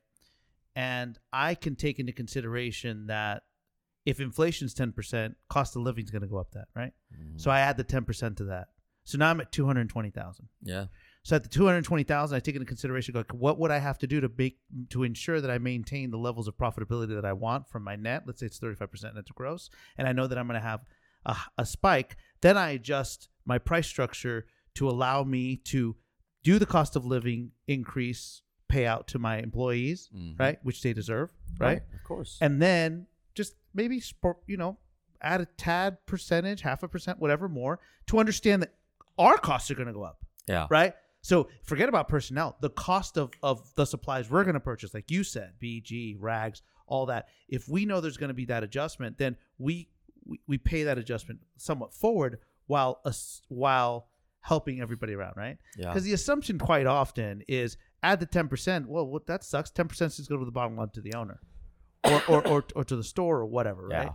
[0.75, 3.43] And I can take into consideration that
[4.05, 6.93] if inflation's ten percent, cost of living is going to go up that, right?
[7.13, 7.37] Mm-hmm.
[7.37, 8.69] So I add the ten percent to that.
[9.03, 10.47] So now I'm at two hundred twenty thousand.
[10.61, 10.85] Yeah.
[11.23, 13.79] So at the two hundred twenty thousand, I take into consideration like what would I
[13.79, 14.57] have to do to make
[14.89, 18.23] to ensure that I maintain the levels of profitability that I want from my net.
[18.25, 20.59] Let's say it's thirty five percent net to gross, and I know that I'm going
[20.59, 20.81] to have
[21.25, 22.17] a, a spike.
[22.41, 25.95] Then I adjust my price structure to allow me to
[26.43, 30.39] do the cost of living increase payout to my employees, Mhm.
[30.39, 32.37] right, which they deserve, right, Of course.
[32.41, 34.01] and then just maybe
[34.47, 34.77] you know
[35.21, 38.73] add a tad percentage, half a percent, whatever more to understand that
[39.17, 40.67] our costs are going to go up yeah.
[40.69, 40.93] right?
[41.21, 42.57] So forget about personnel.
[42.59, 46.61] The cost of of the supplies we're going to purchase, like you said, BG, rags,
[46.85, 47.27] all that.
[47.47, 49.89] If we know there's going to be that adjustment, then we
[50.25, 54.07] we, we pay that adjustment somewhat forward while us while
[54.41, 55.57] helping everybody around, right?
[55.77, 55.87] Yeah.
[55.87, 58.89] Because the assumption quite often is add the ten percent.
[58.89, 59.69] Well, what that sucks.
[59.69, 61.39] Ten percent is go to the bottom line to the owner,
[62.03, 64.11] or or, or or to the store or whatever, right?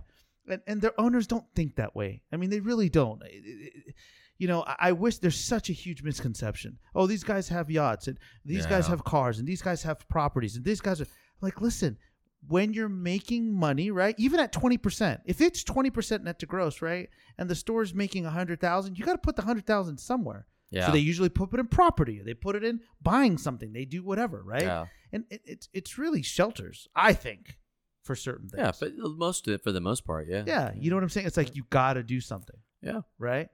[0.47, 2.23] And and their owners don't think that way.
[2.31, 3.23] I mean, they really don't.
[3.23, 3.95] It- it-
[4.39, 6.79] you know, I, I wish there's such a huge misconception.
[6.95, 10.57] Oh, these guys have yachts, and these guys have cars, and these guys have properties,
[10.57, 11.07] and these guys are
[11.41, 11.99] like, listen.
[12.47, 14.15] When you're making money, right?
[14.17, 17.93] Even at twenty percent, if it's twenty percent net to gross, right, and the store's
[17.93, 20.47] making a hundred thousand, you got to put the hundred thousand somewhere.
[20.71, 20.87] Yeah.
[20.87, 22.23] So they usually put it in property.
[22.25, 23.73] They put it in buying something.
[23.73, 24.63] They do whatever, right?
[24.63, 24.87] Yeah.
[25.13, 27.59] And it, it's it's really shelters, I think,
[28.05, 28.61] for certain things.
[28.63, 30.45] Yeah, but most of it, for the most part, yeah.
[30.47, 31.27] yeah, you know what I'm saying?
[31.27, 33.01] It's like you got to do something, Yeah.
[33.19, 33.49] right?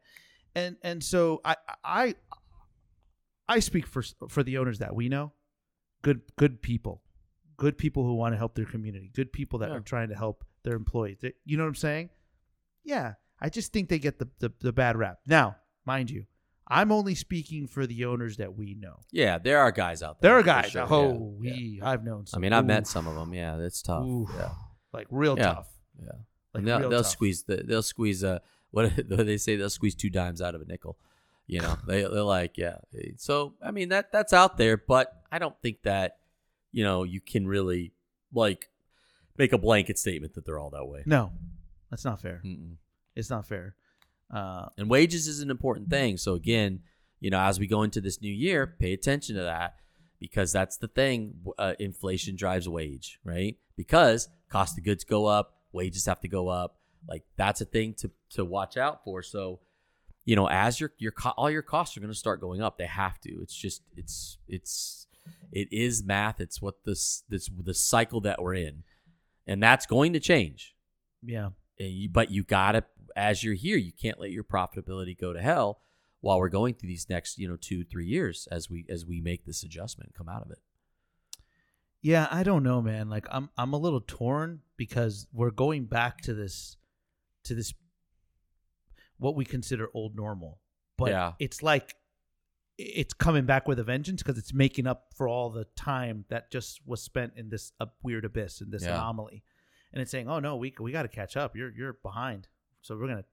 [0.55, 2.15] And and so I I
[3.49, 5.33] I speak for for the owners that we know,
[6.03, 7.03] good good people,
[7.57, 9.77] good people who want to help their community, good people that Yeah.
[9.77, 11.19] are trying to help their employees.
[11.45, 12.11] You know what I'm saying?
[12.85, 15.19] Yeah, I just think they get the, the the bad rap.
[15.27, 16.25] Now, mind you,
[16.69, 19.01] I'm only speaking for the owners that we know.
[19.11, 20.31] Yeah, there are guys out there.
[20.31, 20.71] There are guys.
[20.71, 21.57] sure, oh, yeah, yeah.
[21.57, 22.25] we I've known.
[22.33, 23.35] I mean, I've met some of them.
[23.35, 24.07] Yeah, that's tough.
[24.37, 24.51] Yeah,
[24.93, 25.55] like real Yeah.
[25.55, 25.69] tough.
[26.01, 26.07] yeah.
[26.55, 27.11] Like and they'll, they'll tough.
[27.11, 28.39] squeeze the they'll squeeze uh
[28.75, 30.99] what do they say they'll squeeze two dimes out of a nickel.
[31.47, 32.79] You know, they they're like yeah.
[33.17, 36.19] So I mean that that's out there, but I don't think that
[36.73, 37.93] you know you can really
[38.33, 38.69] like
[39.37, 41.03] make a blanket statement that they're all that way.
[41.07, 41.33] No,
[41.91, 42.41] that's not fair.
[42.45, 42.77] Mm-mm.
[43.15, 43.75] It's not fair.
[44.33, 46.17] Uh, And wages is an important thing.
[46.17, 46.81] So again,
[47.21, 49.77] you know, as we go into this new year, pay attention to that
[50.19, 51.35] because that's the thing.
[51.59, 53.57] Uh, inflation drives wage, right?
[53.77, 56.79] Because cost of goods go up, wages have to go up.
[57.09, 59.23] Like that's a thing to to watch out for.
[59.23, 59.61] So,
[60.25, 62.79] you know, as your your co- all your costs are going to start going up,
[62.79, 63.41] they have to.
[63.43, 65.07] It's just it's it's
[65.53, 66.41] it is math.
[66.41, 68.85] It's what this this the cycle that we're in,
[69.47, 70.75] and that's going to change
[71.25, 71.51] yeah.
[71.79, 72.85] and you, but you gotta
[73.17, 75.81] as you're here you can't let your profitability go to hell
[76.21, 79.21] while we're going through these next you know two three years as we as we
[79.21, 80.59] make this adjustment and come out of it
[82.03, 83.09] Yeah, I don't know, man.
[83.09, 86.77] Like I'm I'm a little torn because we're going back to this
[87.45, 87.73] to this
[89.19, 90.61] what we consider old normal.
[90.97, 91.33] But Yeah.
[91.39, 91.95] it's like
[92.77, 96.51] it's coming back with a vengeance because it's making up for all the time that
[96.51, 98.95] just was spent in this uh, weird abyss in this Yeah.
[98.97, 99.45] anomaly,
[99.93, 101.55] and it's saying, "Oh no, we we got to catch up.
[101.55, 102.49] You're you're behind,
[102.83, 103.25] so we're gonna,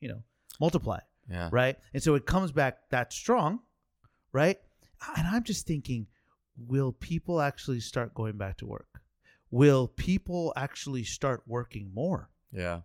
[0.00, 0.22] you know,
[0.60, 1.48] multiply." Yeah.
[1.50, 1.78] right?
[1.94, 3.60] And so it comes back that strong,
[4.32, 4.60] right?
[5.16, 6.06] And I'm just thinking,
[6.56, 9.00] will people actually start going back to work?
[9.50, 12.28] Will people actually start working more?
[12.52, 12.82] Yeah.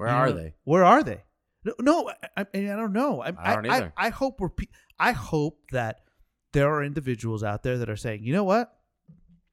[0.00, 0.54] Where You are know, they?
[0.64, 1.22] Where are they?
[1.62, 3.20] No, no I, I, I don't know.
[3.22, 3.92] I, I don't I, either.
[3.96, 4.48] I, hope we're.
[4.48, 4.66] pe-
[4.98, 6.00] I hope that
[6.52, 8.72] there are individuals out there that are saying, you know what,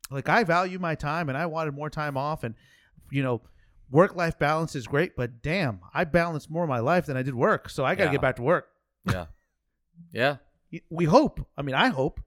[0.09, 2.55] like I value my time and I wanted more time off, and
[3.11, 3.41] you know,
[3.91, 7.23] work life balance is great, but damn, I balanced more of my life than I
[7.23, 8.11] did work, so I got to Yeah.
[8.13, 8.69] get back to work.
[9.05, 9.25] Yeah.
[10.13, 10.37] Yeah.
[10.89, 11.45] We hope.
[11.57, 12.19] I mean, I hope.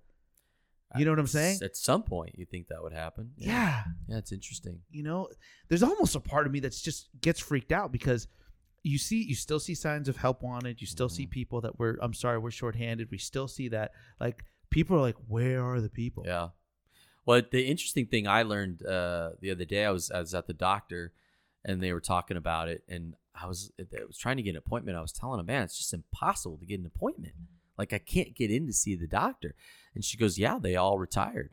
[0.98, 1.59] You know what I'm saying?
[1.62, 3.31] At some point, you think that would happen.
[3.37, 3.85] Yeah.
[4.09, 4.81] Yeah, it's interesting.
[4.90, 5.29] You know,
[5.68, 8.26] there's almost a part of me that's just gets freaked out because
[8.83, 10.81] you see, you still see signs of help wanted.
[10.81, 11.31] You still see Mm-hmm.
[11.31, 13.09] people that we're, I'm sorry, we're shorthanded.
[13.11, 13.92] We still see that.
[14.18, 16.24] Like, people are like, where are the people?
[16.26, 16.48] Yeah.
[17.26, 20.46] Well, the interesting thing I learned uh, the other day, I was I was at
[20.46, 21.12] the doctor,
[21.64, 24.57] and they were talking about it, and I was I was trying to get an
[24.57, 24.96] appointment.
[24.96, 27.35] I was telling them, man, it's just impossible to get an appointment.
[27.80, 29.54] Like I can't get in to see the doctor.
[29.94, 31.50] And she goes, yeah, they all retired.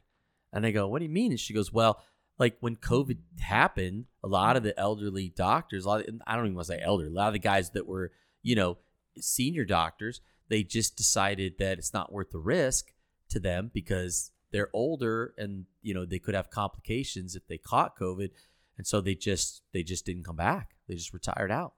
[0.54, 1.32] And I go, what do you mean?
[1.32, 2.02] And she goes, well,
[2.38, 6.46] like when COVID happened, a lot of the elderly doctors, a lot of, I don't
[6.46, 8.12] even want to say elder, a lot of the guys that were,
[8.44, 8.78] you know,
[9.20, 12.94] senior doctors, they just decided that it's not worth the risk
[13.30, 17.98] to them because they're older and you know they could have complications if they caught
[17.98, 18.30] COVID,
[18.78, 20.76] and so they just they just didn't come back.
[20.88, 21.74] They just retired out,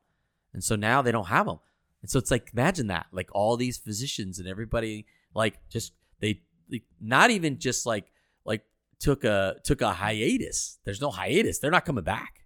[0.53, 1.59] and so now they don't have them.
[2.01, 6.41] And so it's like imagine that, like all these physicians and everybody, like just they
[6.71, 8.11] like, not even just like
[8.45, 8.63] like
[8.99, 10.79] took a took a hiatus.
[10.85, 11.59] There's no hiatus.
[11.59, 12.45] They're not coming back.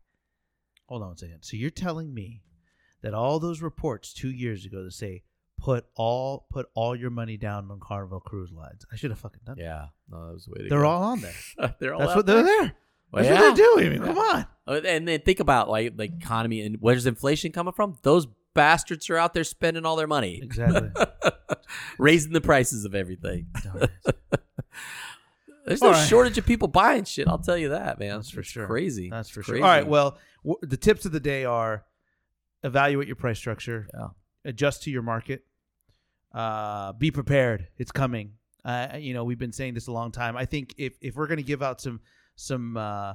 [0.87, 1.39] Hold on a second.
[1.41, 2.41] So you're telling me
[3.01, 5.23] that all those reports two years ago that say
[5.59, 8.85] put all put all your money down on Carnival Cruise Lines.
[8.91, 9.63] I should have fucking done that.
[9.63, 10.87] Yeah, no, that was way to They're go.
[10.87, 11.75] all on there.
[11.79, 12.61] they're all That's what they're there.
[12.63, 12.75] there.
[13.11, 13.47] Well, That's yeah.
[13.49, 13.85] what they're doing.
[13.85, 14.45] I mean, come on.
[14.67, 17.97] Uh, And then think about like the economy and where's inflation coming from?
[18.01, 20.89] Those bastards are out there spending all their money, Exactly.
[21.97, 23.47] raising the prices of everything.
[25.65, 26.07] There's no right.
[26.09, 27.25] shortage of people buying shit.
[27.27, 28.17] I'll tell you that, man.
[28.17, 28.67] That's for It's sure.
[28.67, 29.09] Crazy.
[29.09, 29.55] That's for sure.
[29.55, 29.87] All right.
[29.87, 31.85] Well, w- the tips of the day are
[32.63, 34.07] evaluate your price structure, Yeah.
[34.43, 35.45] adjust to your market,
[36.33, 37.67] uh, be prepared.
[37.77, 38.33] It's coming.
[38.65, 40.35] Uh, you know, we've been saying this a long time.
[40.35, 42.01] I think if if we're going to give out some
[42.35, 43.13] some uh,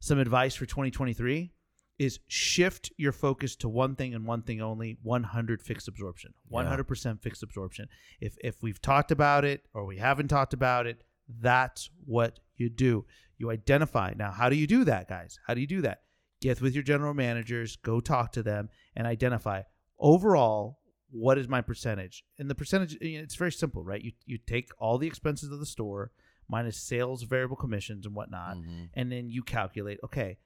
[0.00, 1.50] some advice for 2023
[1.98, 7.22] is shift your focus to one thing and one thing only 100 fixed absorption 100%
[7.22, 7.88] fixed absorption.
[8.20, 11.02] If if we've talked about it or we haven't talked about it
[11.40, 13.04] that's what you do.
[13.38, 14.12] You identify.
[14.16, 15.38] Now how do you do that guys?
[15.46, 16.02] How do you do that?
[16.40, 19.62] Get with your general managers go talk to them and identify
[19.98, 20.78] overall
[21.10, 22.24] what is my percentage.
[22.38, 24.02] And the percentage it's very simple right?
[24.02, 26.12] You you take all the expenses of the store
[26.48, 28.90] minus sales variable commissions and whatnot Mhm.
[28.94, 30.38] and then you calculate okay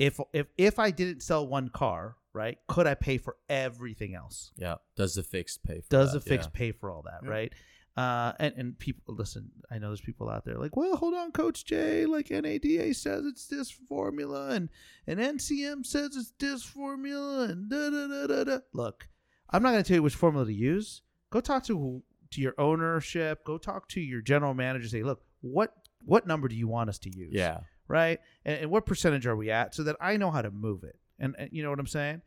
[0.00, 4.50] if if if i didn't sell one car right could i pay for everything else
[4.56, 4.76] Yeah.
[4.96, 6.24] Does the fixed pay for does that?
[6.24, 6.50] the fix Yeah.
[6.52, 7.30] pay for all that Yeah.
[7.30, 7.52] right
[7.96, 11.32] uh and and people listen i know there's people out there like well hold on
[11.32, 14.68] coach jay like nada says it's this formula and
[15.08, 19.08] and ncm says it's this formula and da da da da da look
[19.50, 22.54] i'm not going to tell you which formula to use go talk to to your
[22.58, 26.88] ownership go talk to your general manager say look what what number do you want
[26.88, 27.58] us to use Yeah.
[27.90, 28.18] Right?
[28.44, 30.96] And, and what percentage are we at so that i know how to move it?
[31.18, 32.22] And, and you know what i'm saying?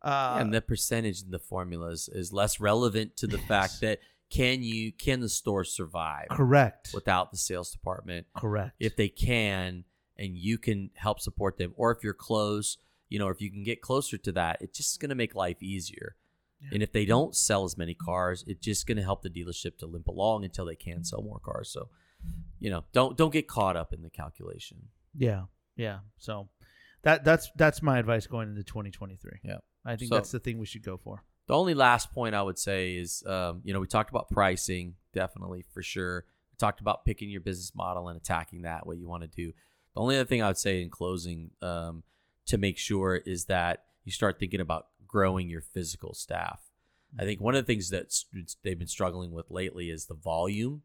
[0.00, 3.46] Uh and the percentage in the formulas is less relevant to the Yes.
[3.46, 3.98] fact that
[4.30, 6.90] can you can the store survive correct.
[6.94, 8.26] without the sales department?
[8.36, 8.72] correct.
[8.78, 9.84] If they can
[10.16, 12.78] and you can help support them or if you're close
[13.08, 15.62] you know if you can get closer to that it's just going to make life
[15.62, 16.14] easier.
[16.60, 16.70] Yeah.
[16.74, 19.78] and if they don't sell as many cars it's just going to help the dealership
[19.78, 21.70] to limp along until they can sell more cars.
[21.70, 21.88] So
[22.60, 25.44] you know don't don't get caught up in the calculation Yeah,
[25.76, 25.98] yeah.
[26.18, 26.48] So
[27.02, 29.40] that that's that's my advice going into 2023.
[29.44, 29.58] Yeah.
[29.84, 31.22] I think So- that's the thing we should go for.
[31.46, 34.94] the only last point i would say is um, you know we talked about pricing
[35.14, 39.08] definitely for sure we talked about picking your business model and attacking that what you
[39.08, 39.46] want to do
[39.94, 42.02] the only other thing i would say in closing um,
[42.44, 46.60] to make sure is that you start thinking about growing your physical staff
[47.18, 48.12] i think one of the things that
[48.62, 50.82] they've been struggling with lately is the volume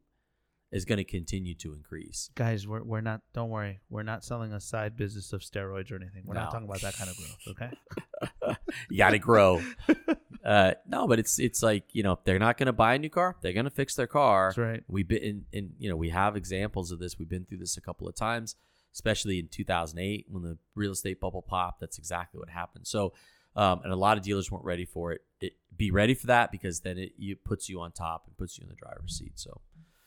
[0.73, 3.21] is going to continue to increase Guys, we're we're not.
[3.33, 6.23] Don't worry, we're not selling a side business of steroids or anything.
[6.25, 7.37] We're not talking about that kind of growth.
[7.49, 8.57] Okay.
[8.89, 9.61] you got to grow
[10.45, 12.99] uh, no but it's it's like you know if they're not going to buy a
[12.99, 14.83] new car they're going to fix their car That's right.
[14.87, 17.17] We've been in, in, you know, we have examples of this.
[17.17, 18.55] We've been through this a couple of times,
[18.93, 21.79] especially in 2008 when the real estate bubble popped.
[21.79, 22.87] That's exactly what happened.
[22.87, 23.13] So,
[23.55, 25.21] um, and a lot of dealers weren't ready for it.
[25.41, 25.53] it.
[25.75, 28.63] Be ready for that because then it, it puts you on top and puts you
[28.63, 29.33] in the driver's seat.
[29.35, 29.61] So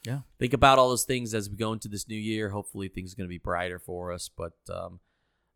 [0.07, 0.21] Yeah.
[0.39, 2.51] think about all those things as we go into this new year.
[2.51, 5.01] Hopefully, things are going to be brighter for us, but um,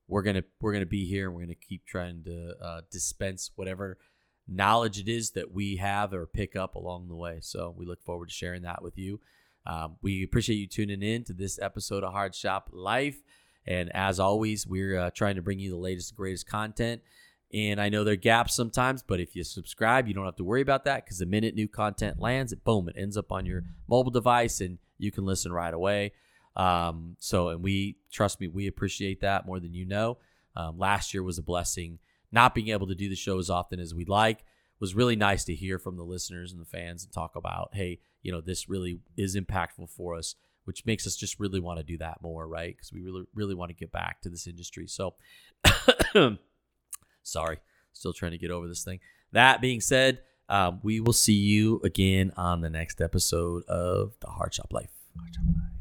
[0.09, 3.97] we're gonna we're gonna be here and we're gonna keep trying to uh, dispense whatever
[4.49, 7.39] knowledge it is that we have or pick up along the way.
[7.41, 9.21] So we look forward to sharing that with you.
[9.65, 13.23] Um, we appreciate you tuning in to this episode of Hard Shop Life.
[13.67, 17.03] And as always, we're uh, trying to bring you the latest greatest content.
[17.53, 20.45] And I know there are gaps sometimes, but if you subscribe, you don't have to
[20.45, 23.45] worry about that because the minute new content lands, it boom, it ends up on
[23.45, 26.13] your mobile device and you can listen right away.
[26.57, 30.19] Um, so, and we trust me, we appreciate that more than you know.
[30.55, 31.99] Um, last year was a blessing.
[32.33, 34.45] Not being able to do the show as often as we'd like
[34.79, 37.99] was really nice to hear from the listeners and the fans and talk about, hey,
[38.23, 41.85] you know, this really is impactful for us, which makes us just really want to
[41.85, 42.77] do that more, right?
[42.77, 44.87] Because we really, really want to get back to this industry.
[44.87, 45.15] So,
[47.23, 47.59] sorry,
[47.93, 49.01] still trying to get over this thing.
[49.33, 54.29] That being said, um, we will see you again on the next episode of the
[54.29, 54.91] Hard Shop Life.
[55.17, 55.80] Hard Shop Life.